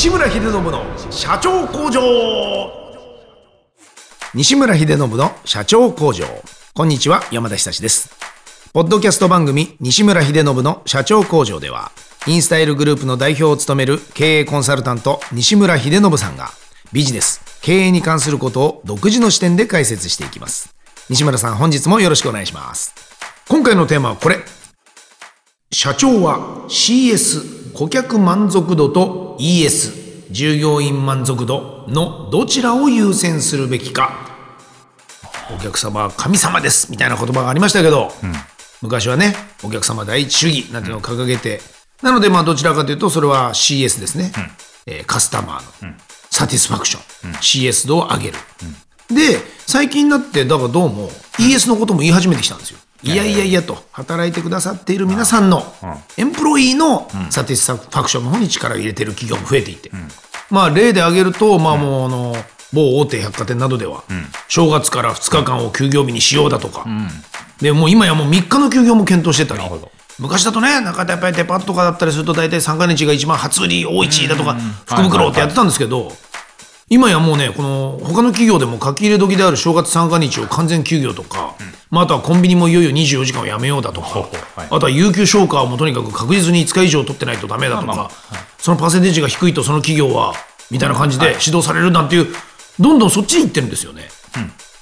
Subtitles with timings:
[0.00, 2.00] 西村秀信の社長工場。
[4.32, 6.24] 西村秀信の社長工場。
[6.72, 8.08] こんにちは山田久志です。
[8.72, 11.92] ポッドキャスト番組西村秀信の社長工場では
[12.26, 16.48] インスタイルグループの代表を務める経営コンサルタント西村秀信さんが
[16.94, 20.74] ビジネス経営に関することを独自の視点で解説していきます。
[21.10, 22.94] 西村さん本日もよろしくお願いします。
[23.50, 24.38] 今回のテーマはこれ。
[25.70, 34.28] 社長は CS 顧客満足度と ES 従業員満足度のどちらを優先するべきか。
[35.52, 38.12] お客様は神様ですみたいな言葉がありましたけど、
[38.82, 39.34] 昔はね
[39.64, 41.60] お客様第一主義なんていうのを掲げて、
[42.02, 44.32] なのでまあどちらかというとそれは CS ですね、
[44.86, 45.94] えーカスタマーの
[46.30, 48.38] サティスファクション、CS 度を上げる、
[49.08, 52.78] で最近になってだからどうも ES のことも言い始めてきたんですよ。
[53.02, 55.62] いやいやいやと働いてくださっている皆さんの
[56.16, 59.90] エンプロイーのサティスファクションの方に力を入れている企業も増えていて、
[60.50, 62.34] まあ例で挙げるとまあもうあの
[62.72, 64.04] 某大手百貨店などでは
[64.48, 66.86] 正月から2日間を休業日にしようだとか、
[67.60, 69.62] でもう今やもう3日の休業も検討してたり。
[70.18, 74.54] 昔だとね中田やっぱりデパートとかだったりすると大体三が日が一番初売り大市だとか
[74.84, 76.12] 福袋ってやってたんですけど
[76.92, 81.54] 今やもうねこの他の企業でも書き入れ時である正月三が日を完全休業とか、
[81.88, 84.60] まあ、あとはコンビニもいよいよ24時間をやめようだとか、ほうほう。
[84.60, 84.68] はい。
[84.70, 88.10] あとは有給消化をもうとにかく確実に5日以上取ってないとダメだとか、まあまあま
[88.58, 90.34] そのパーセンテージが低いとその企業は
[90.70, 90.88] みたい。
[90.88, 92.26] な感じで指導されるなんていう
[92.80, 94.08] どんどんそっちに行ってるんですよね。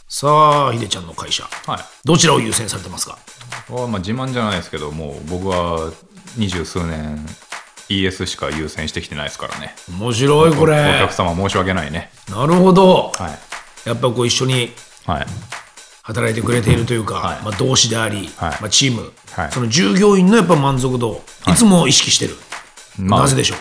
[0.09, 1.45] さあひでちゃんの会社。
[1.67, 1.81] はい。
[2.05, 3.19] どちらを優先されてますか？
[3.69, 5.93] まあ自慢じゃないですけどもう僕は
[6.39, 7.19] 二十数年
[7.89, 9.75] ES しか優先してきてないですからね。
[9.98, 12.11] 面白いこおれ客様申し訳ないね。
[12.31, 13.89] なるほど、はい。
[13.89, 14.72] やっぱこう一緒に
[15.06, 15.27] はい。
[16.03, 17.42] 働いてくれているというか、はい。
[17.42, 18.50] まあ、同志であり、はい。
[18.61, 19.53] まあ、チーム、はい。
[19.53, 21.55] その従業員のやっぱ満足度い。
[21.55, 22.36] つも意識してる、
[22.98, 23.55] まあなぜでしょ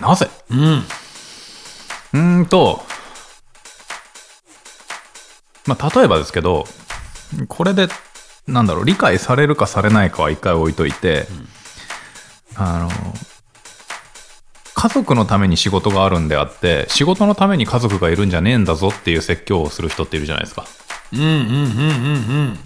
[0.00, 0.02] う？
[0.02, 0.28] なぜ？
[0.50, 0.60] うん。
[0.60, 2.84] うーんと
[5.66, 6.66] まあ例えばですけど
[7.48, 7.88] これで
[8.46, 11.26] なんだろう理解されるかされないかは一回置いといて、
[12.58, 12.90] あの
[14.74, 20.64] 家族のために仕事があるんであって仕事のために家族がいるんじゃねえんだぞっていう説教をする人っているじゃないですか。
[21.12, 21.58] うんうんうんうんう
[22.52, 22.58] ん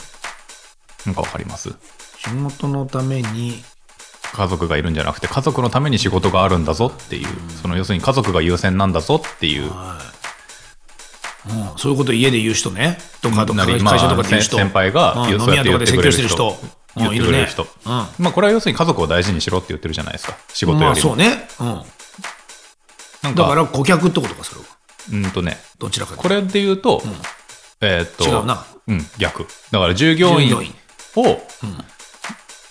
[1.07, 1.71] なんかわかります？
[2.19, 3.63] 仕事のために。
[4.33, 7.27] 家族がいるんじゃなくて家族のために仕事があるんだぞっていう
[7.61, 9.65] その要するに家族が優先なんだぞっていう。
[9.65, 9.71] うん。
[11.77, 12.99] そういうこと家で言う人ね。
[13.23, 15.31] とかとかなり会社とかで言う人、まあ先輩がうん。
[15.33, 16.57] 飲み屋とかで説教してる人
[16.97, 17.63] 言ってくれる人。
[17.63, 17.69] うん。
[17.89, 20.37] まあこれは要するに家族を大事にしろって言ってるじゃないですか。
[20.53, 21.67] 仕うん、事よりも、まあそうね、うん、
[23.23, 24.67] なんかだから顧客ってことかそれは。
[25.13, 25.59] うんとね。
[25.79, 27.03] どちらかこれで言うと、
[27.81, 28.65] えーっと違うな。
[28.89, 29.47] うん逆。
[29.71, 30.55] だから従業員
[31.17, 31.41] を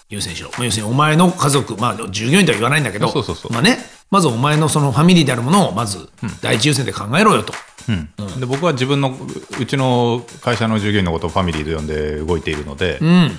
[0.10, 3.78] 優先しろ、まあ、要するにお前の家族まあ従業員とは言わないんだけどそうそうそうまあね。
[4.12, 6.10] まずお前のそのファミリーであるものをまず
[6.42, 7.54] 第一優先で考えろよと、
[7.88, 8.40] うん。
[8.40, 9.14] で僕は自分のう
[9.62, 13.32] うちの会社の従業員のことをファミリーと呼んで動いているので、うん、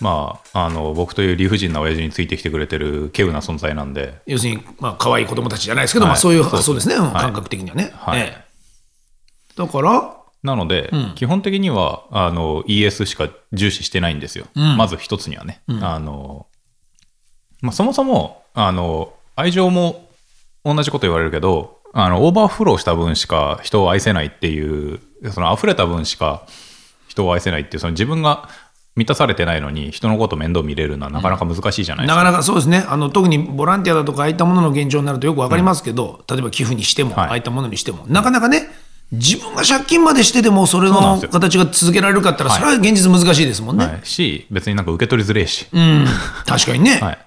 [0.00, 4.20] まああの僕という理不尽な親父についてきてくれてる稀有な存在なんで。
[4.26, 6.12] 要するにまあ可愛い子供たちじゃないですけど、はい。
[6.12, 6.88] まあそういうそうです。
[6.88, 7.04] ね、うん。
[7.04, 7.22] はい。
[7.22, 8.20] 感覚的にはね、はい。
[8.20, 8.46] ええ。
[9.56, 16.46] だからなので、基本的にはあの ES しか重視してないんですよ、まず一つにはね、あの
[17.62, 20.08] まあ、そもそもあの愛情も
[20.64, 25.00] 同じこと言われるけどあのオーバーフローした分しか人を愛せないっていう
[25.32, 26.46] その溢れた分しか
[27.08, 28.48] 人を愛せないっていうその自分が
[28.96, 32.84] 満たされてないのに人のこと面倒見れるのはなかなか難しいじゃないですか、なかなかそうですね。
[32.88, 37.28] あの特にボランティアだとかああいったものの現状になるとよくわかりますけど、例えば寄付にしても、はい。
[37.28, 38.70] ああいったものにしてもなかなかね
[39.12, 46.06] 自分が借金までしてでもそれの形が続けられるかって言ったら、それは現実難しいですもんね、はい、し別になんか受け取りづれえし、うん。
[46.46, 47.18] 確かにね、 はい、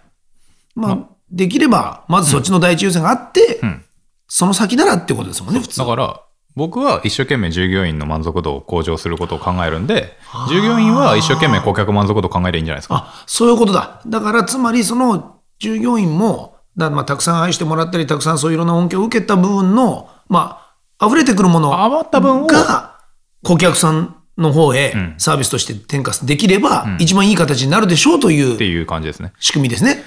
[0.75, 0.97] まあ、
[1.31, 3.83] できればまずそっちの第一優先があって、ん。
[4.27, 6.21] その先ならってことですもんね普通だから
[6.55, 10.17] 僕は一生懸命従業員の満足度を向上することを考えるんで
[10.49, 12.95] 従業員は一生懸命顧客満足度を考えればいいんじゃないですか。
[12.95, 14.01] あそういうことだ。
[14.05, 22.99] だからつまりその従業員もだまあたくさん愛してもらったりたくさんそういういろんな恩恵を受けた部分のまあ溢れてくるもの余った分をが
[23.43, 25.15] 顧客さんの方へん。
[25.17, 29.33] サービスとして転嫁できれば一番いい形になるでしょうとっていういう感じですね。
[29.39, 30.03] 仕組みですね。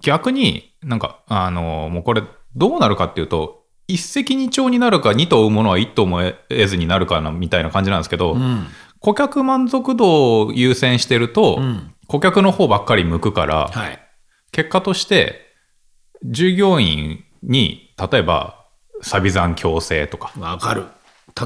[0.00, 2.22] 逆になんかあのもうこれ
[2.56, 3.57] どうなるかっていうと
[3.88, 8.36] 一石二鳥になるか二と追うものは一とも得ずになるかなみたいな感じなんですけど、
[9.00, 11.58] 顧客満足度を優先してると、
[12.06, 13.98] 顧客の方ばっかり向くから、はい。
[14.52, 15.40] 結果として
[16.24, 18.66] 従業員に例えば
[19.02, 20.84] サビ残強制とかわかる。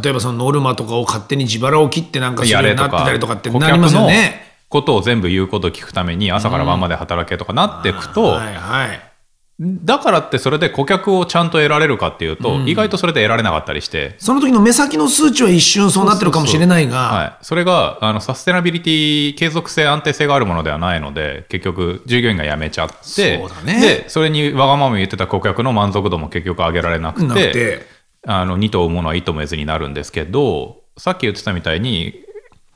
[0.03, 4.57] 例えばそのノルマとかを勝手に自腹を切ってなんかするようになってやれとかたりとかってなりますよね。
[4.69, 9.12] ことを全部言うことを聞くために朝から晩まで働けとかなっていくと、はいはい。
[9.61, 23.81] だからってそれで顧客をちゃんと得られるかっていうと、意外とそれで得られなかったりして、その時の目先の数値は一瞬そうなってるかもしれないが、はい、それがあのサステナビリティ継続性安定性があるものではないので結局従業員が辞めちゃってそうだね。
[23.81, 27.87] でそれにわがまま言ってた顧客の満足度も結局上げられなくて
[28.27, 32.25] あの2と追うものは意図めずになるんですけどさっき言ってたみたいに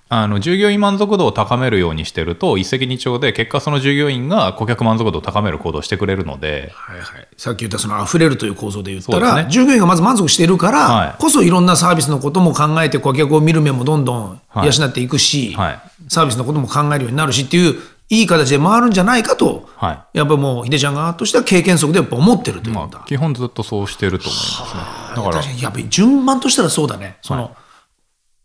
[0.09, 9.51] あの従業員満足度を高めるようにしてると一石二鳥で結果その従業員が顧客満足度を高める行動をしてくれるのではいはい、さっき言ったその溢れるという構造で言ったら、ね。
[9.51, 11.15] 従業員がまず満足しているから、はい。
[11.19, 14.67] こそいろんなサービスのことも考えて顧客を見る目もどんどんはい。
[14.67, 15.81] 養っていくし、はい。
[16.09, 17.75] サービスのことも考えるようになるしっていう
[18.09, 22.75] いい形で回るんじゃないかと、はやっぱりもう秀ちゃん側としては経験則でやっぱ思ってるという。
[22.75, 24.81] まあ、基本ずっとそうしてると思いますね。
[25.17, 25.35] だから。
[25.35, 25.63] 確かに。
[25.63, 27.17] やっぱり順番としたらそうだね。
[27.23, 27.57] その、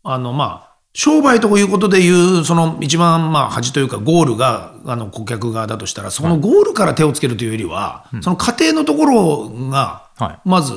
[0.02, 10.48] あのまあ商売ということでいうその一番まあ恥というかゴールがあの顧客側だとしたらそのゴールから手をつけるというよりは、その過程のところがはい。
[10.48, 10.74] まず、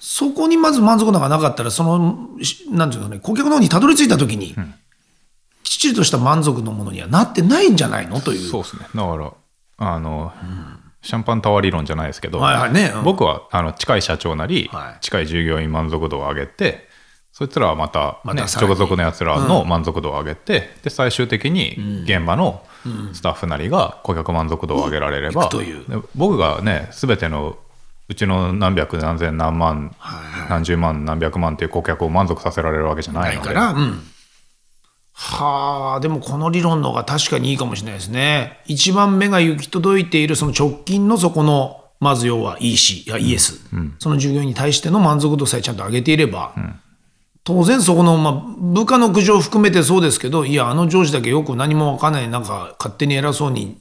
[0.00, 4.54] そこにまず満足度がなかったらそのしなんていうのね顧客の方にたどり着いた時に、
[5.62, 8.50] きっちりとした満足のものにはなってないんじゃないのという。
[8.50, 8.82] そうですね。
[8.94, 9.32] だから
[9.78, 10.32] あの、
[11.02, 12.72] シャンパンタワー理論じゃないですけど、はいはい。
[12.72, 12.92] ね。
[12.94, 13.04] うん。
[13.04, 15.00] 僕はあの近い社長なり、はい。
[15.00, 16.88] 近い従業員満足度を上げて
[17.36, 22.62] そいつらはまた,、ねま直属のやつらの満足度を上げて、で最終的に現場の
[23.12, 25.84] スタッフなりが顧客満足度を上げられれば、いくという。
[25.84, 27.58] で僕がね全ての
[28.08, 29.96] うちの何百何千何万、
[30.48, 33.38] 何十万何百万っていう顧客を満足させられるわけじゃなので。
[33.38, 34.00] から、うん、
[35.12, 38.60] はあでもこの理論の方が確かにいいかもしれないですね。
[38.66, 46.54] 一番目が行き届いているその直近のそこのまず要は EC や ES、その従業員に対しての満足度さえちゃんと上げていれば、
[47.44, 53.78] 当然そこの、まあ、部下の苦情を含めてそうですけどいやあの上司だけよく何も分かんないなんか勝手に偉そうに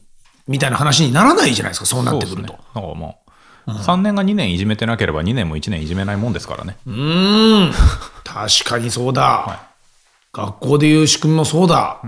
[0.47, 2.53] みたいな話にならないじゃないですかそうなってくると。
[2.53, 2.59] ね。
[2.75, 3.19] だからも
[3.67, 7.71] う、3年が2年いじめてなければ2年も1年いじめないもんですからね、うーん。
[8.25, 9.61] 確かにそうだ、
[10.33, 12.01] 学校でいう仕組みもそうだ、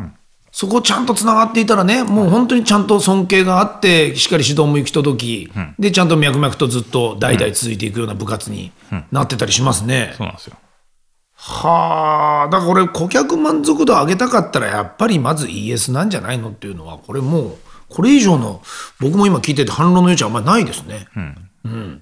[0.51, 8.73] そこちゃんとつながっていたらねもう本当にちゃんと尊敬があってしっかり指導も行き届き、でちゃんと脈々とずっと代々続いていくような部活に
[9.11, 10.13] なってたりしますね。
[10.17, 10.57] そうなんですよ
[11.35, 17.57] はあだからこれ顧客満足度上げたかったらやっぱりまず ES なんじゃないのっていうのはこれもう
[17.89, 18.61] これ以上の
[18.99, 21.07] 僕も今聞いてて反論の余地はあんまりないですね。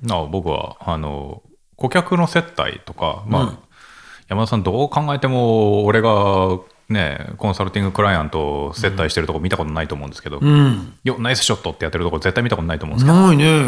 [0.02, 1.42] なお僕はあの
[1.76, 3.74] 顧客の接待とか、まあ
[4.30, 6.60] 山田さんどう考えても俺が
[6.90, 13.64] ねコンサルティングクライアントを接待してるとこ見たことないと思うんですけど、うん、よナイスショットってやってるとこ絶対見たことないと思うんですけど、ないね。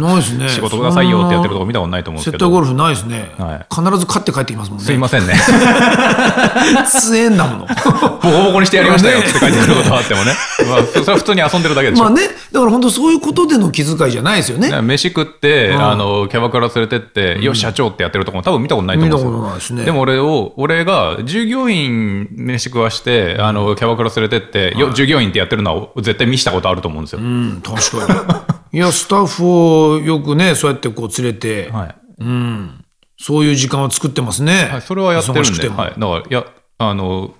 [0.00, 0.48] ないですね。
[0.48, 2.46] 仕事くださいよってやってるとこ見たことないと思うんですけど。
[2.46, 3.66] 接待ゴルフないですね、はい。
[3.74, 4.84] 必ず勝って帰ってきますもんね。
[4.84, 5.34] すいませんね。
[6.88, 7.66] 強えんだもの。
[7.66, 9.20] ボコボコにしてやりましたよ。
[9.20, 10.32] って書いてあることはあってもね、
[10.68, 12.22] まあ、それは普通に遊んでるだけでしょ、まあね、
[12.52, 14.80] だから本当そういうことでの気遣いじゃないですよね。
[14.82, 15.82] 飯食って、ん。
[15.82, 19.78] あのキャバクラ連れてって、よし社長ってやってるとこも多分見たことないと思うんですよ。
[19.78, 19.84] ね。
[19.84, 28.78] でも俺を俺が従業員飯食わしてあのキャバクラ連れてって、よ従業員ってやってるのは絶対見したことあると思うんですよ、うん、確かに。
[28.78, 31.94] いや、スタッフをよくね、そうやってこう連れて、はい。
[32.18, 32.84] うん、
[33.18, 34.68] そういう時間を作ってますね。
[34.70, 36.46] はい、それはやってるんで、はい、だからいや
[36.78, 37.34] あの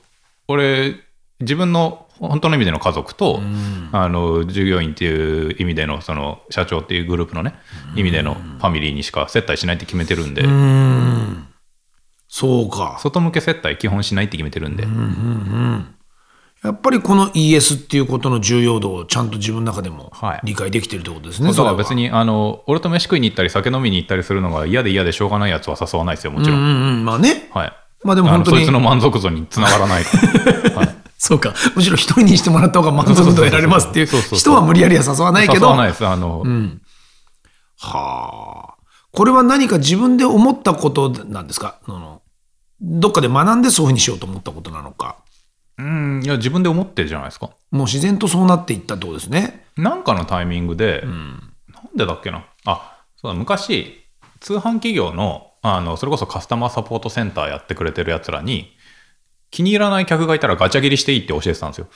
[0.48, 0.96] 俺
[1.40, 3.40] 自分の本当の意味での家族と、
[3.92, 7.54] あの従業員っていう意味でのその社長っていうグループのね
[7.94, 11.46] 意味でのファミリーにしか接待しないって決めてるんで、うん、
[12.38, 12.98] そうか。
[13.00, 14.86] 外向け接待基本しないって決めてるんで、
[16.62, 20.40] やっぱりこの ES っていうことの重要度をちゃんと自分の中でもはい。
[20.44, 21.48] 理解できてるってことですね。
[21.48, 21.76] だからそれは。
[21.76, 26.68] 別にあの俺と飯食いに行ったり酒飲みに行ったりするのが嫌で嫌でしょうがないやつは誘わないですよもちろん、うんう
[27.00, 27.48] ん、まあね。
[27.54, 27.72] はい。
[28.04, 28.56] まあでも本当に。
[28.58, 30.04] そいつの満足度につながらない
[30.76, 30.96] はい。
[31.16, 31.54] そうか。
[31.74, 35.68] むしろ一人にしてもらった方が満足度を得られますっていう人は無理やりは誘わないけど。
[35.68, 36.06] 誘わないです。
[36.06, 36.42] あの、
[37.78, 38.76] はあ。
[39.12, 41.78] これは何か自分で思ったことなんですか？
[41.86, 42.20] あの
[42.80, 45.16] どっかで学んでそういうふうにしようと思ったことなのか。
[45.78, 49.66] うんいや自分で思ってるじゃないですかもう自然とそうなっていったってことですね。
[49.76, 51.54] なんかのタイミングで、なん
[51.94, 54.06] でだっけなあそうだ昔
[54.40, 58.74] 通販企業のあのそれこそカスタマーサポートセンターやってくれてるやつらに
[59.50, 61.88] 気に入らない客がいたらガチャ切りしていいって教えてたんですよ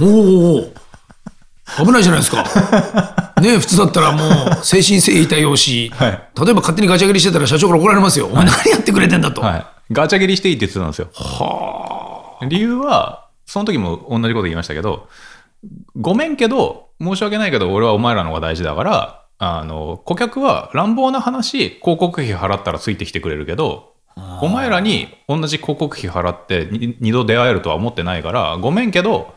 [0.00, 0.72] おお
[1.84, 2.44] 危ないじゃないですか。
[3.40, 8.26] ねえ普通だったらもう誠心誠意対応し、 はい例えば勝手にガチャ切りしてたら社長から怒られますよ。
[8.26, 9.40] お前何やってくれてんだと。
[9.40, 15.08] はいガチャ切りしていいって言ってたんですよ理由はその時も同じこと言いましたけど
[15.96, 23.92] ごめんけど申し訳ないけど俺はお前らの方が大事だからあの顧客は乱暴な話広告費払ったらついてきてくれるけど
[24.40, 29.34] お前らに同じ広告費払ってに二度出会えるとは思ってないからごめんけど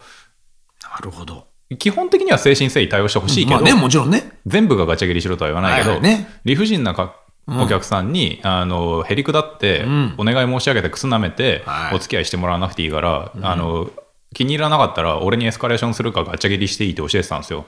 [0.83, 1.47] なるほど。
[1.79, 4.31] 基本的には誠心誠意対応してほしいけど、まあね、もちろんね。
[4.45, 7.15] 全部がガチャ切りしろとは言わないけど、はいはいね理不尽なか
[7.47, 13.89] お客さんに、あのへりくだって、んお願い申し上げてくすなめて、はいお付き合いしてもらわなくていいから、あの
[14.33, 17.65] 気に入らなかったら俺にエスカレーションするかガチャ切りしていいって教えてたんですよ。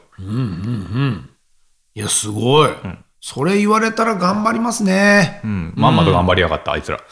[1.96, 2.70] いや、すごい。
[3.20, 5.42] それ言われたら頑張りますね。
[5.44, 6.98] うん、まんまと頑張りやがった、あいつら。
[6.98, 7.04] ね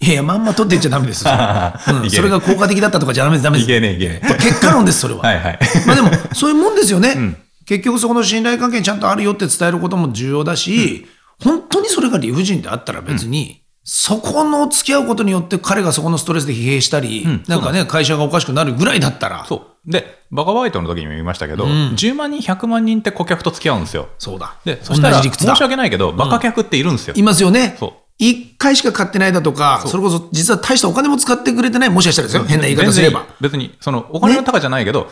[0.00, 1.32] いやまんま取って言っちゃダメですよ。
[2.02, 3.70] うんそれが効果的だったとかじゃダメです、ダメです。
[3.70, 4.34] いけねえいけねえ。
[4.34, 5.20] 結果論です、それは。
[5.20, 5.58] はいはい。
[5.86, 7.36] まあでも、 そういうもんですよね。
[7.64, 11.06] 結局そこの信頼関係ちゃんとあるよって伝えることも重要だし、
[11.42, 19.90] 本当にそれが理不尽であったら別に、そこの付き合うことによって彼がそこのストレスで疲弊したり、なんかね、会社がおかしくなるぐらいだったら、そう。
[19.90, 24.08] で、バカバイトの時にも言いましたけど、10万人、100万人って顧客と付き合うんですよ。
[24.18, 24.56] そうだ。
[24.64, 27.14] で、そしたら、申し訳ないけど、バカ客っているんですよ。
[27.14, 27.76] いますよね。
[27.78, 27.92] そう。
[28.18, 33.26] 一回しか買ってないだとか、それこそ実は大したお金も使ってくれてない、もしかしたらですよ、変な言い方すれば。
[33.40, 35.10] 別に、その、お金の高じゃないけど、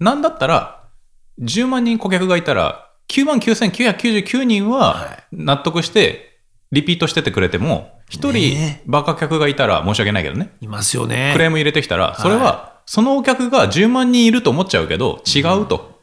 [0.00, 0.84] なんだったら、
[1.42, 6.40] 10万人顧客がいたら、9万9999人は納得して、
[6.72, 11.30] リピートしててくれても、一ね人バカ客がいたら申し訳ないけどね、いますよね。
[11.32, 15.96] クレーム入れてきたら、それは、そのお客が10万人いると思っちゃうけど、違うと。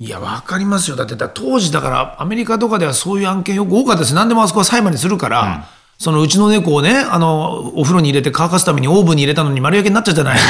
[0.00, 0.96] いや、わかりますよ。
[0.96, 4.14] だって、だ当時だから、アメリカとかではそういう案件よく多かったです。
[4.14, 10.48] 何でもあそこは裁判にするから、そのうちの猫をね、あの、お風呂に入れて乾かすためにオーブンに入れたのに丸焼けになっちゃったじゃないみ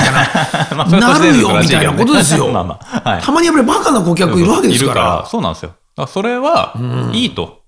[0.71, 0.85] たいな。
[1.01, 2.49] なるよ、みたいなことですよ。
[2.53, 5.73] まあまあはいたまにやっぱりバカな顧客いるわけですから、そうなんですよ。
[5.99, 6.75] だからそれは、
[7.13, 7.63] いいと。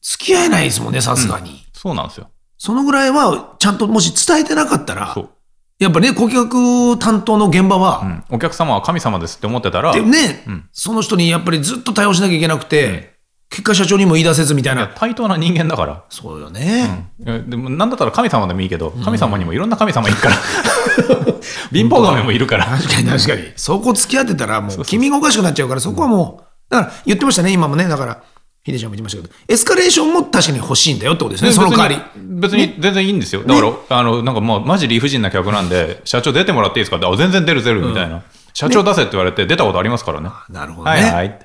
[0.00, 1.66] 付き合えないですもんね、さすがに。
[1.72, 2.30] そうなんですよ。
[2.56, 5.16] そのぐらいは、ちゃんともし伝えてなかったら。
[5.80, 13.14] やっぱね、顧客担当の現場は、うんお客様は神様ですって思ってたら、でね、その人にやっぱりずっと対応しなきゃいけなくて、
[13.50, 14.88] 結果社長にも言い出せずみたいな。
[14.88, 16.04] 対等な人間だから。
[16.10, 17.10] そうよね。
[17.18, 20.36] でも、なんだったら神様でもいいけど、神様にもいろんな神様いるから。
[21.72, 22.66] 貧乏神もいるから。
[22.66, 23.52] 確かに確かに。
[23.56, 28.22] そこ付き合ってたら、もう、君がおかしくなっちゃうから、そこはもう、だから言ってましたね、今もね、だから、
[28.64, 31.96] ヒデちゃんも言ってましたけど、エスカレーションも確かに欲しいんだよってことですね、その代わり。
[32.16, 33.42] 別に全然いいんですよ。
[33.44, 36.96] だから、あの、なんかもう、マジ理不尽な客なんで、社長出てもらっていいですか？
[36.96, 38.22] って、あ、全然出る出るみたいな。
[38.54, 40.30] 社長出せって言われて、出たことありますからね。
[40.48, 41.02] なるほどね。
[41.02, 41.38] はいはい。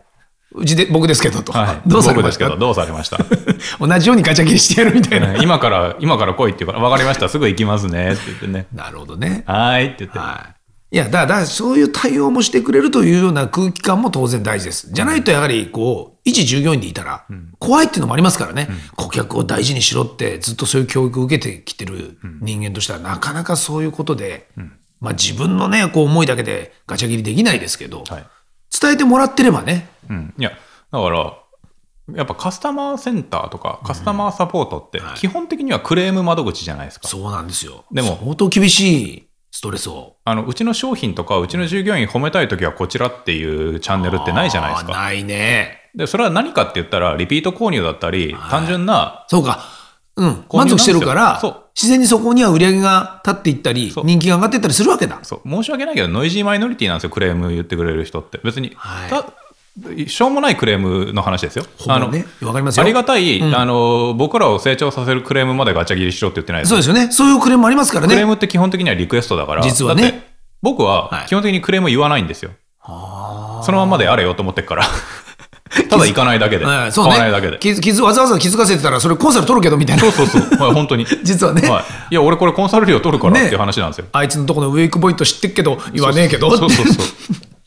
[0.53, 1.51] うちで、僕ですけどと。
[1.51, 1.81] はい。
[1.85, 2.45] どうされました？
[2.47, 3.17] 僕ですけど、どうされました？
[3.85, 5.27] 同じようにガチャ切りしてやるみたいな。
[5.33, 8.65] ね今から、今から来いって言うから、わかりました、すぐ行きますねって言ってね。
[8.73, 9.43] なるほどね。
[9.45, 10.17] はーいって言って。
[10.17, 10.58] はい。
[10.91, 14.91] いや、だから、そういう対応もしてくれるというような空気感も当然大事です。
[14.91, 17.25] じゃないと、やはり、こう、一従業員でいたら、
[17.59, 24.47] 怖いっていうのもありますからね、顧客を大事にしろって、ずっとそういう教育を受けてきてる人間としては、なかなかそういうことで、
[24.99, 28.25] まあ自分のね、こう思いだけでガチャ切りできないですけど、はい。
[28.81, 30.33] 伝えてもらってればね、うん。
[30.37, 30.51] いや、
[30.91, 31.37] だから、
[32.15, 37.07] やっぱカスタマーセンターとかカスタマーサポートって基本的にはクレーム窓口じゃないですか。
[37.07, 37.85] そうなんですよ。
[37.91, 40.17] でも相当厳しいストレスを。
[40.25, 44.91] あのうちの商品とかうちの従業員褒めたいときはこちらっていうチャンネルってないじゃないですか。
[44.93, 45.89] ないね。
[45.95, 49.59] で、それは何かって言ったらリピート購入だったり、単純な、そうか。
[50.15, 50.45] うん。
[50.51, 55.19] 満足してるからそう、自然にそこには売り上げが立っていったり人気が上がっていったりするわけだ。
[55.23, 58.39] そう、申し訳ないけどノイジーマイノリティなんですよ、クレーム言ってくれる人って。
[58.43, 59.25] 別に、はいた
[60.07, 61.65] しょうもないクレームの話ですよ。
[61.77, 62.25] ほぼね。
[62.41, 62.83] わかりますよ。
[62.83, 67.11] ありがたい、あの、僕らを成長させるクレームまでガチャ切りしろって言ってないですよそうですよね。
[67.11, 68.13] そういうクレームもありますからね。
[68.13, 69.63] クレームって基本的にはリクエストだから。
[69.63, 70.27] 実はね
[70.61, 72.51] 僕ははい基本的にクレーム言わないんですよ。
[72.85, 74.85] そのまんまであれよと思ってっから。
[75.89, 76.65] ただ行かないだけで。
[76.65, 78.01] はいそう買わないだけで。
[78.01, 80.01] わざわざ気づかせてたら、それコンサル取るけどみたいな。
[80.01, 80.59] そうそうそう。
[80.59, 81.05] はい、本当に。
[81.23, 81.83] 実はね、はい。
[82.11, 84.05] いや、俺これコンサル料取るからっていう話なんですよ。
[84.11, 86.49] あいつのとこのウェイクポイント知ってっけど、言わねえけど。
[86.57, 87.05] そうそうそう。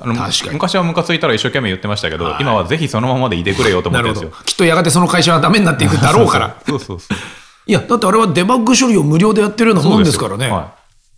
[0.00, 4.32] あの確かに昔はムカついたら一生懸命言ってましたけど、はい今はぜひそのままでいてくれよと思ってるんですよ。。
[4.44, 6.56] きっとやがてその会社はダメになっていくだろうから。
[6.66, 7.18] そうそうそう。
[7.66, 10.48] いや、だってあれはデバッグ処理を無料でやってるようなもんですからね。
[10.48, 10.74] は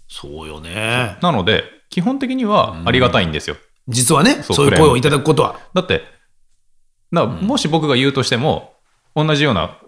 [0.08, 1.16] そうよね。
[1.20, 1.24] い。
[1.24, 3.56] なので、基本的にはありがたいんですよ。
[3.88, 5.56] 実はね、そうそういう声をいただくことは。
[5.74, 6.04] だって、
[7.12, 8.74] だもし僕が言うとしても、
[9.14, 9.78] 同じような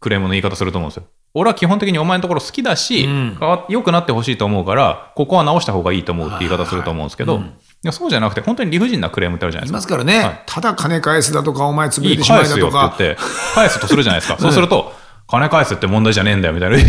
[0.00, 1.04] クレームの言い方すると思うんですよ。
[1.32, 7.40] 俺は基本的にお前のところ好きだし、ん変わ良くなってほしいと思うから、ここは直した方がいいと思うって言い方すると思うんですけど、い
[7.82, 9.76] やそうじゃなくて、本当に理不尽なクレームってあるじゃないいですか。
[9.78, 13.22] ますからね、はいただ金返すだとか、お前潰いいれてしまい返すよだとか、って言って、
[13.54, 14.38] 返すとするじゃないですか。
[14.40, 14.94] そうすると、
[15.30, 16.76] 金返すって問題じゃねえんだよみたいな。
[16.76, 16.82] ど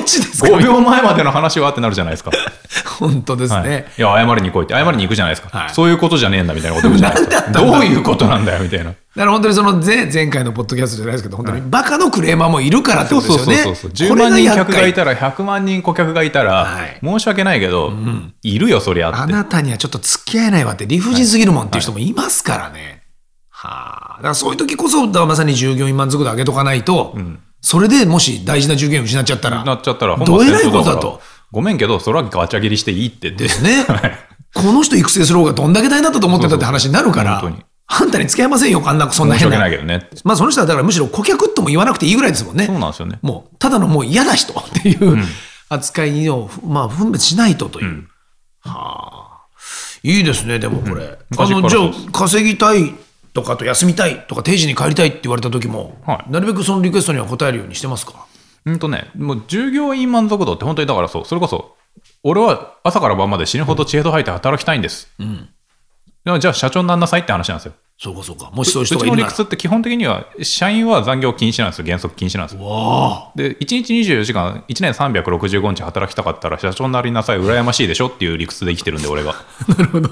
[0.00, 2.30] っちですか？5秒前までの話はってなるじゃないですか。
[3.00, 3.86] 本当ですはい、ね。
[3.98, 5.58] いや、謝りに来いって、謝りに行くじゃないですか。
[5.58, 7.50] はいそういうことじゃねえんだみたいなことじゃないですか。
[7.50, 8.86] どういうことなんだよみたいな。
[8.86, 13.62] だから本当にその前前回のポッドキャストじゃないですけど、本当にバカのクレーマーもいるからってそうことですよね。
[13.62, 14.08] そうそうそう。
[14.08, 17.92] 10万人客がいたたら、100万人顧客がいたら、はい申し訳ないけど、
[18.42, 19.18] いるよ、そりゃって。
[19.18, 23.02] あなたにはちょっと付き合えないわって理不尽すぎるもんっていう人もいますからね。
[23.48, 24.16] はあ。
[24.18, 27.16] だからそういう時こそ、まさに従業員満足度上げとかないと、
[27.60, 31.20] それでもし大事な従業員失っちゃったら、なっちゃったら、どえらいことだと。
[31.52, 33.30] ごめんけど、それはガチャ切りしていいって。
[33.30, 33.84] ですね。
[33.88, 37.42] はいこの人育成する方がどんだけ大変だったと思ってたって話になるから、
[37.86, 39.58] あんたに付き合いませんよ、あんな、そんな変な。
[39.58, 40.08] ないけどね。
[40.24, 42.78] まあその人はだからむしろ顧客とも言わなくていいぐらいですもんねそう。
[42.78, 43.18] なんですよね。
[43.22, 45.24] もう、ただのもう嫌な人っていう
[45.68, 48.08] 扱いを、まあ分別しないとという。
[48.60, 49.30] はあ。
[50.02, 51.18] いいですね、でもこれ。
[51.36, 52.94] あの、じゃあ稼ぎたい
[53.32, 58.26] とかあと休みたいとか定時に帰りたいって言われた時も、はいなるべくそのリクエストには応えるようにしてますか？
[58.66, 61.76] うんとね、もう従業員満足度って本当にだからそう、それこそ、
[62.22, 65.08] 俺は朝から晩まで死ぬほど知恵度吐いて働きたいんです。
[66.24, 67.72] でもじゃあ社長になんなさいって話なんですよ。
[68.02, 68.50] そうかそうか。
[68.52, 69.30] もしそういううちの理人がいるなら。
[69.30, 72.66] 屈って基本的には、社員は残業禁止なんですよ、原則禁止なんですよ。
[72.66, 73.32] わあ。
[73.36, 79.34] で、1日24時間、1年365日働きたかったら、社長になりなさい、羨ましいでしょっていう理屈で生きてるんで、俺が。
[79.68, 80.10] なるほど。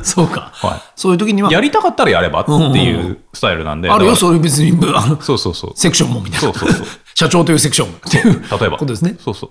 [0.04, 0.50] そうか。
[0.54, 3.90] はそういう時には、い、やりたかったらやればっていうスタイルなんで。
[3.90, 5.72] あるよ、そういう別に、あのらそうそうそう。
[5.76, 6.40] セクションもみたいな。
[6.40, 6.86] そうそうそう。
[7.14, 8.78] 社長というセクションっていう例えば。
[8.78, 9.16] ことですね。
[9.18, 9.50] そうそう。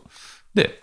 [0.56, 0.82] で、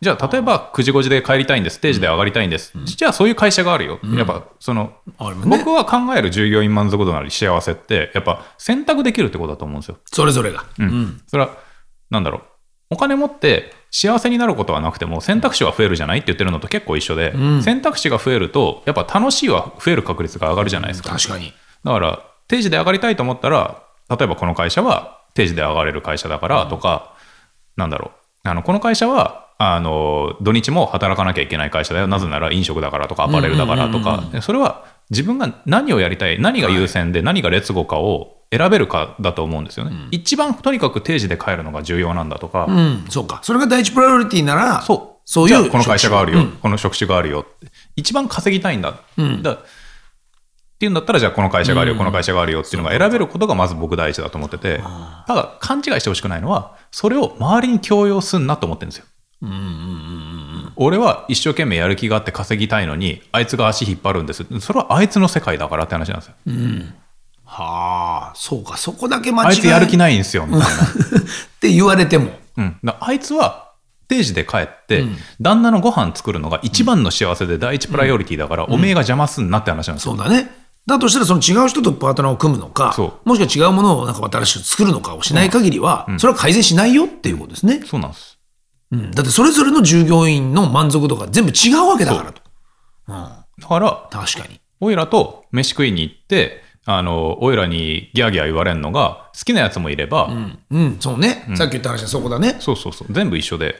[0.00, 2.72] じゃあ、例えば9時5時で帰りたいんです、定時で上がりたいんです。
[2.84, 4.00] じゃあ、そういう会社があるよ。
[4.16, 9.98] やっぱ、その、ね僕は考える従業員満足度なり幸せって、やっぱ選択できるってことだと思うんですよ。
[10.06, 10.64] それぞれが。
[10.78, 11.20] うん。
[11.28, 11.50] それは、
[12.10, 12.42] なんだろう。
[12.90, 21.10] お金持って幸せになることはなくても選択肢は増えるじゃないって言ってるのと結構一緒で、選択肢が増えると、やっぱ楽しいは増える確率が上がるじゃないですか。
[21.10, 21.52] 確かに。
[21.84, 27.14] だから、定時で上がりたいと思ったら、例えばこの会社は定時で上がれる会社だからとか、
[27.76, 28.12] なんだろ
[28.44, 40.08] う、あのこの会社はあの土日も働かなきゃいけない会社だよ、なぜなら飲食だからとか、アパレルだからとか、それは自分が何をやりたい、何が優先で、何が劣後かを選べるかだと思うんですよね。
[40.10, 43.40] 一番とにかく定時で帰るのが重要なんだとか、うん、そうか。
[43.42, 45.12] それが第一プライオリティなら、そう。
[45.24, 45.48] そういう。
[45.48, 47.46] じゃあこの会社があるよ、うんこの職種があるよ。
[47.96, 48.94] 一番稼ぎたいんだ。
[49.42, 49.58] だっ
[50.78, 54.80] ていうんだったら、じゃあこの会社があるよ、この会社があるよっていうのが選べることがまず僕大事だと思ってて、
[55.26, 59.06] ただ勘違いしてほしくないのは、それを周りに強要すんなと思ってるんですよ。
[60.76, 64.44] 俺は一生懸命やる気があって稼ぎたいのに、あいつが足引っ張るんです。
[64.60, 66.34] それはあいつの世界だからって話なんですよ。
[67.54, 68.78] はあ、そうか。
[68.78, 70.66] そこだけ間違いあいつやる気ないんですよ、みたいな。
[70.66, 70.68] っ
[71.60, 72.30] て言われても。
[72.56, 73.72] うん、だあいつは
[74.08, 75.04] 定時で帰って、
[75.38, 80.16] 旦那のご飯作るのが一番の幸せで第一プライオリティだから、おめえが邪魔すんなって話なんですよ。
[80.16, 80.50] そうだね。
[80.86, 87.82] だとしたら、その違う人とパートナーを組むのかそ、もしくは違うものをなんか新しく作るのかをしない限りは、それは改善しないよっていうことですね。
[87.84, 88.38] そうなんです。
[88.90, 92.42] うんだってそれぞれの従業員の満足度が全部違うわけだからと。
[93.06, 94.60] だから、確かに。
[94.80, 101.46] おいらと飯食いに行って、あの、おいらにギャーギャー言われるのが好きなやつもいれば、うん、そうね。
[101.54, 102.56] さっき言った話はそこだね。
[102.60, 103.76] そうそうそう、全部一緒で、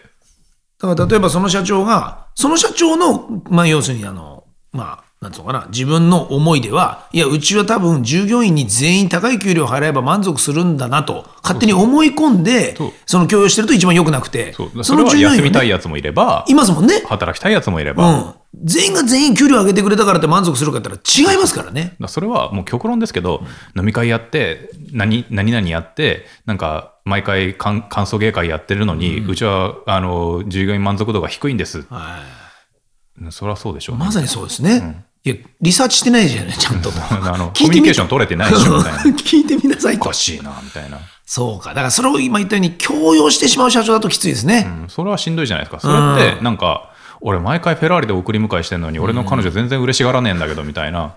[0.80, 14.52] だから例えばその社長が、その社長の、まあ要するにあの、まあ、なんつうのかな、自分の思いでは、いや、うちは多分従業員に全員高い給料払えば満足するんだなと、勝手に思い込んでそう、その共有してると一番良くなくて。
[14.52, 17.04] そう、それは従業員休みたいね、やつもいれば、いますもんね。
[17.06, 18.34] 働きたいやつもいれば、うん。
[18.54, 21.96] 全員が全員給料上げてくれたからって満足するかって言ったら違いますからね。
[21.98, 23.42] らそれはもう極論ですけど、
[23.76, 31.82] 飲み会やって、何何々やって、なんか、毎回感感想芸会やってるのに、うちはあの従業員満足度が低いんです。
[31.88, 33.32] はい。
[33.32, 35.04] そりゃそうでしょうね、まさにそうですね。
[35.24, 36.98] いや、リサーチしてないじゃない、ちゃんとと。
[37.10, 38.98] あのコミュニケーション取れてないでしょみたいな。
[39.16, 40.14] 聞いてみなさいとおか。
[40.14, 40.98] しいな、みたいな。
[41.24, 41.70] そうか。
[41.70, 44.66] だからそれを今言ったように強要してしまう社長だときついですね。
[44.82, 45.80] うんそれはしんどいじゃないですか。
[45.80, 46.91] それって、なんか、
[47.24, 51.14] 俺毎回フェラーリで送り迎えしてんのに、俺の彼女全然嬉しがらねえんだけど、みたいな。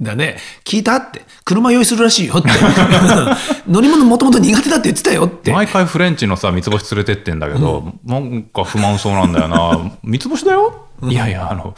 [0.00, 0.38] だね。
[0.64, 1.22] 聞いたって。
[1.44, 2.48] 車用意するらしいよって。
[3.68, 5.52] 乗り物もともと苦手だって言ってたよって。
[5.52, 9.92] 毎回フレンチのさ、三つ星連れてってんだけど、なんか不満そうなんだよな。
[10.02, 11.74] 三つ星だよ、いやいや、あの、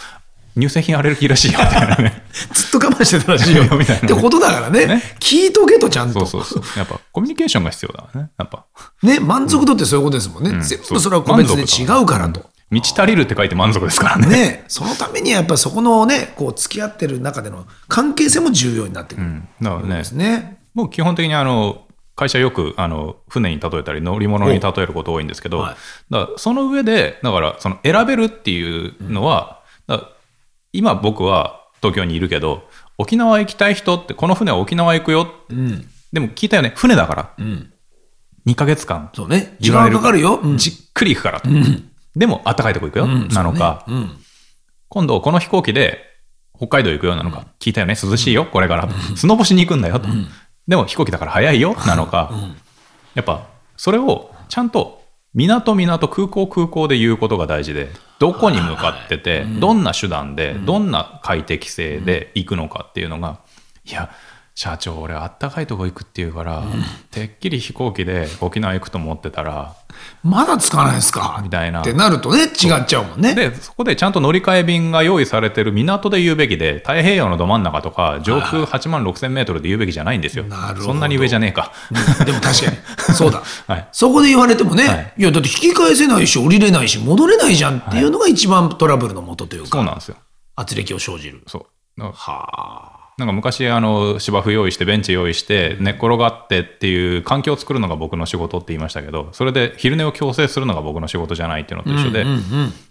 [0.56, 2.22] 乳製品アレルギーらしいよ、みたいなね。
[2.52, 3.64] ずっと我慢してたらしいよ。
[3.76, 6.24] みたいなねってことだからねね聞いとけとちゃんと。
[6.24, 6.78] そうそうそう。
[6.78, 8.30] やっぱコミュニケーションが必要だね。
[8.38, 8.64] やっぱ。
[9.02, 10.60] ね、満足度ってそういうことですもんね。
[10.62, 12.48] 全部それは個別で違うからと。
[12.70, 14.28] 満ち足りるって書いて満足ですからね。
[14.28, 19.26] ね、そのためにはやっぱそこのね、こう付き合ってる中での関係性も重要になってくる。
[19.26, 19.48] ん。
[19.61, 19.96] だからね。
[19.96, 20.59] で、すね。
[20.74, 25.76] 僕基本的にあの会社よくあの船に例えたり乗り物に例えること多いんですけど、はい。
[26.11, 30.09] だその上でだからその選べるっていうのは、だから
[30.72, 32.62] 今僕は東京にいるけど
[32.98, 35.33] 沖縄行きたい人ってこの船は沖縄行くよ、
[36.12, 36.72] でも聞いたよね。
[36.76, 37.35] 船だから、
[38.46, 39.11] 2ヶ月間。
[39.14, 39.56] そうね。
[39.59, 40.37] 時間かかるよ。
[40.42, 40.56] うん。
[40.56, 41.48] じっくり行くからと、
[42.16, 44.11] でも暖かいとこ行くよ、なのか、うん。
[44.88, 46.05] 今度この飛行機で
[46.57, 47.96] 北海道行くよなのか、聞いたよね。
[48.01, 50.09] 涼しいよこれから、スノボしに行くんだよと、
[50.66, 52.33] でも飛行機だから早いよなのか、
[53.14, 53.46] やっぱ
[53.77, 55.01] それをちゃんと
[55.33, 63.38] 港港空港空港で言うことが大事でどこに向かってて、どんな手段で、どんな快適性で行くのかっていうのが
[63.85, 64.11] いや
[64.62, 66.62] 社長俺あったかいとこ行くっていうから、
[67.11, 69.75] てっきり飛行機で沖縄行くと思ってたら
[70.23, 71.40] まだつかないですか？
[71.42, 71.81] みたいな。
[71.81, 73.35] ってなるとね違っちゃうもんね。
[73.35, 80.44] でそこでちゃんと乗り換え便が用意されてる港で言うべきで太平洋のど真ん中とか上空8万6千メートルで言うべきじゃないんですよ。
[80.44, 80.83] なるほど。
[80.88, 81.73] そんなに上じゃねえか。
[82.27, 83.14] でも確かに。
[83.14, 83.88] そうだ、 はい。
[83.92, 85.14] そこで言われてもね、はい。
[85.16, 90.16] い、やだって引き返せないし降りれないし戻れないじゃんっていうのが一番トラブルのもとというか、そうなんですよ。
[90.55, 91.42] 圧力を生じる。
[91.46, 92.03] そう。
[92.03, 92.12] は
[92.96, 102.24] あなんか昔あの芝生用意してベンチ用意して寝っ転がってっていう環境を作るのが僕の仕事って言いましたけどそれで昼寝を強制するのが僕の仕事じゃないっていうのと一緒で、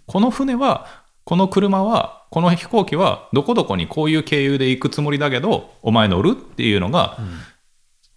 [0.06, 0.86] この船は
[1.24, 7.18] この車はこの飛行機はどこどこにこういう経由で行くつもりだけどお前乗るっていうのが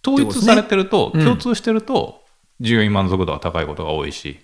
[0.06, 2.22] 統一されてると、共通してると
[2.60, 4.38] 従業員満足度は高いことが多いし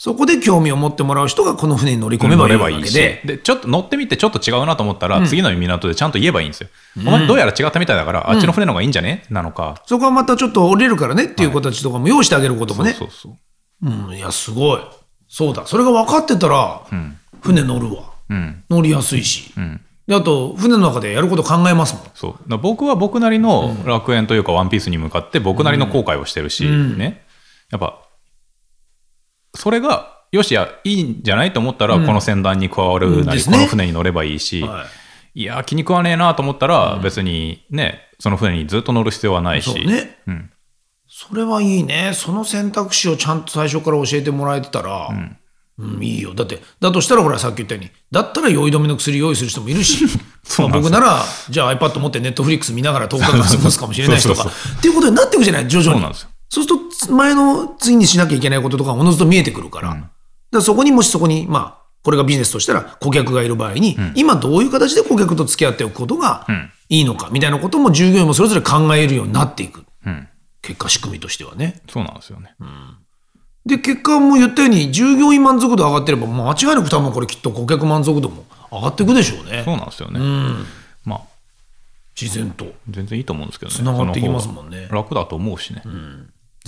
[0.00, 9.24] そこで興味を持ってもらう人がこの船に乗り込めばいいわけで、でちょっと乗ってみてちょっと違うなと思ったら、次の港でちゃんと言えばいいんですよ、お前どうやら違ったみたいだから、あっちの船の方がいいんじゃね？
[9.28, 13.32] なのか、そこはまたちょっと降りれるからねっていう子たちとかも用意してあげることもね、そうそう
[13.82, 13.90] う。
[13.90, 14.80] ん、いやすごい。
[15.28, 15.66] そうだ。
[15.66, 16.82] それが分かってたら、
[17.42, 18.12] 船乗るわ。
[18.30, 18.64] うん。
[18.70, 19.80] 乗りやすいし、ん。
[20.06, 22.04] であと船の中でやること考えますもん。
[22.14, 22.58] そう。
[22.58, 27.24] 僕は僕なりの楽園というかワンピースに向かって僕なりの後悔をしてるし、ね。
[27.70, 28.07] やっぱ
[29.54, 33.56] それがよしやいいんじゃないと思ったら、この船団に加わるなり、ですね。
[33.56, 34.86] この船に乗ればいいし、は
[35.34, 35.42] い。
[35.42, 39.70] い、や気に食わねえなと思ったら、別にねその船にずっと乗る必要はないし。
[39.70, 40.50] そうね、うん。
[41.06, 42.12] それはいいね。
[42.14, 46.02] その選択肢をちゃんと最初から教えてもらえてたら、うん。
[46.02, 46.34] いいよ。
[46.34, 50.04] だってだとしたらほらさっき言ったようにだったら酔い止めの薬用意する人もいるし
[50.42, 54.42] そうなんですまあ僕ならじゃあ iPad 持ってネットフリックス見ながら10日間過ごすかもしれないしとか。
[54.42, 54.52] そう。
[54.76, 55.94] っていうことになっていくじゃない徐々に。
[55.94, 60.08] そうなんですよそうすると前の次にしなきゃいけないこととかおのずと見えてくるから,、だか
[60.52, 66.46] らそこにもしそこにまあこれがビジネスとしたら顧客がいる場合に、今どういう形で顧客と付き合っておくことが
[66.88, 70.28] いいのかみたいなことも従業員もそれぞれ考えるようになっていく、うん。
[70.62, 71.82] 結果仕組みとしてはね。
[71.90, 72.54] そうなんですよね、
[73.66, 79.62] で結果も言ったように従業員満足度上がってれば間違いなく多分これきっと顧客満足度も上がっていくでしょうね。
[79.64, 80.20] そうなんですよね、
[81.04, 81.20] まあ
[82.18, 82.66] 自然と。
[82.88, 83.76] 全然いいと思うんですけどね。
[83.76, 84.88] 繋がっていきますもんね。
[84.90, 85.82] 楽だと思うしね、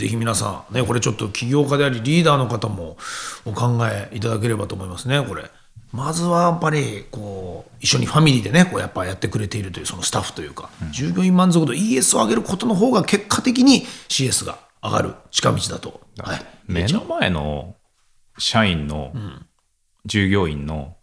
[0.01, 2.97] ぜひ皆さんねこれちょっと起業家でありリーダーの方も
[3.45, 5.45] お考えいただければと思いますねこれ。
[5.93, 17.75] まずはやっぱりこう一緒にファミリーでねこうやっぱやってくれているというそのスタッフというか、従業員満足度 ES を上げることの方が結果的に CS が上がる近道だと、はい、目の前の
[18.39, 19.13] 社員の
[20.07, 20.97] 従業員の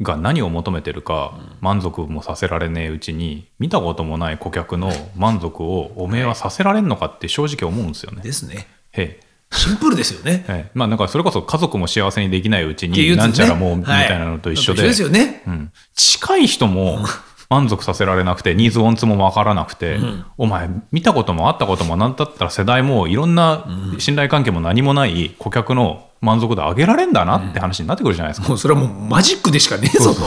[0.00, 8.22] が何を求めてるか満足もさせられねえうちに見たこともない顧客の 満足をおめえはさせられんのかって正直思うんですよね。
[8.22, 8.68] ですね。
[8.92, 10.44] へシンプルですよね。
[10.48, 10.64] ええ。
[10.68, 14.08] えまあなんかそれこそ家族も幸せにできないうちになんちゃらもうみはい。
[14.08, 15.42] たいなのと一緒で,、ですよね。
[15.46, 17.00] うん、近い人も
[17.50, 19.98] 満足させられなくてニーズオンツも分からなくて、
[20.36, 23.64] お前見たことも会ったこともなんだったら世代もいろんな
[23.98, 28.48] 信頼関係も何もない顧客の満足度上げられんだなって話になってくるじゃないですか。
[28.48, 30.20] もうそれはもうマジックでしかねえぞと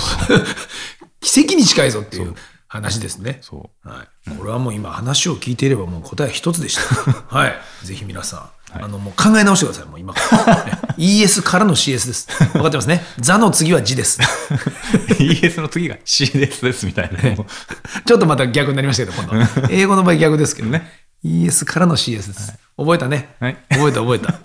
[1.21, 2.35] 奇跡に近いぞっていう
[2.67, 7.11] 話ですねそうはい、これはもう今話を聞いていればもう答えは一つでした。
[7.35, 7.53] はい。
[7.83, 9.85] ぜひ皆さん、あのもう考え直してください。
[9.87, 10.63] もう今から。
[10.65, 12.27] ね ES からの CS です。
[12.53, 13.03] 分かってますね？
[13.19, 14.19] 座の次は字です。
[15.19, 17.19] ES の次が CS ですみたいな。
[18.05, 19.67] ちょっとまた逆になりましたけど、今度。
[19.69, 20.89] 英語の場合逆ですけどね。
[21.25, 22.53] ES からの CS です。
[22.77, 23.35] 覚えたね。
[23.39, 24.39] はい覚えた覚えた。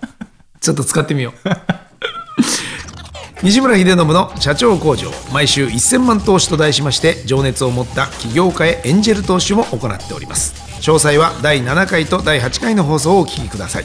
[0.61, 1.49] ちょっと使ってみよう。
[3.42, 5.11] 西村秀信の社長工場。
[5.33, 10.55] 毎週1000万投資と題しまして情熱を持った起業家へエンジェル投資も行っております。
[10.81, 13.85] 詳細は第7回と第8回の放送をお聞きください。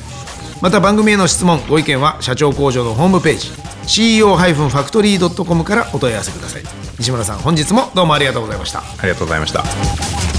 [0.62, 3.52] また番組への質問ご意見は社長工場のホームページ
[3.88, 6.64] CEO-factory.com からお問い合わせください。
[7.00, 8.80] 西村さん本日もどうもありがとうございました。
[8.80, 10.31] ありがとうございました。